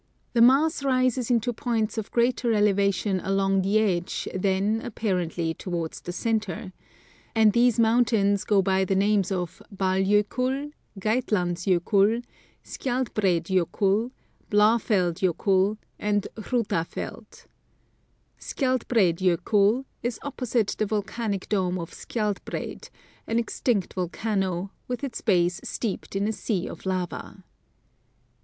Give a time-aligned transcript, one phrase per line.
[0.33, 6.11] The mass rises into points of greater elevation along the edge than, apparently, towards the
[6.11, 6.73] centre;
[7.35, 12.23] and these mountains go by the names of Ball Jokull, Geitlands Jokull,
[12.63, 14.09] Skjaldbreid Jokull,
[14.49, 17.23] Bl^fell Jokull, and Hrutafell.
[18.39, 22.89] Skjaldbreid Jokull is opposite the volcanic dome of Skjaldbreid,
[23.27, 27.43] an extinct volcano, with its base steeped in a sea of lava.